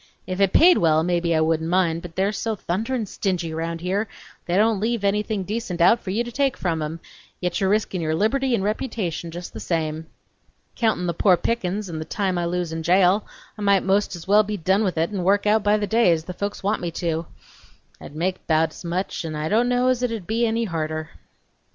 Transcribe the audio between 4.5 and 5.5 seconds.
don't leave anything